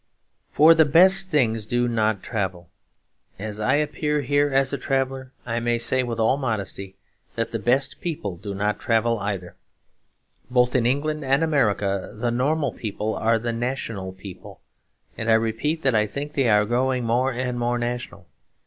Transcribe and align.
For 0.49 0.73
the 0.73 0.83
best 0.83 1.29
things 1.29 1.67
do 1.67 1.87
not 1.87 2.23
travel. 2.23 2.71
As 3.37 3.59
I 3.59 3.75
appear 3.75 4.21
here 4.21 4.49
as 4.51 4.73
a 4.73 4.79
traveller, 4.79 5.31
I 5.45 5.59
may 5.59 5.77
say 5.77 6.01
with 6.01 6.19
all 6.19 6.37
modesty 6.37 6.95
that 7.35 7.51
the 7.51 7.59
best 7.59 8.01
people 8.01 8.35
do 8.35 8.55
not 8.55 8.79
travel 8.79 9.19
either. 9.19 9.53
Both 10.49 10.73
in 10.73 10.87
England 10.87 11.23
and 11.23 11.43
America 11.43 12.11
the 12.17 12.31
normal 12.31 12.71
people 12.73 13.13
are 13.13 13.37
the 13.37 13.53
national 13.53 14.11
people; 14.13 14.59
and 15.19 15.29
I 15.29 15.33
repeat 15.35 15.83
that 15.83 15.93
I 15.93 16.07
think 16.07 16.33
they 16.33 16.49
are 16.49 16.65
growing 16.65 17.03
more 17.03 17.31
and 17.31 17.59
more 17.59 17.77
national. 17.77 18.25